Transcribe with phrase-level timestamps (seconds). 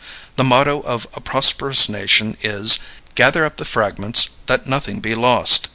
[0.35, 2.79] The motto of a prosperous nation is:
[3.13, 5.67] "Gather up the fragments that nothing be lost."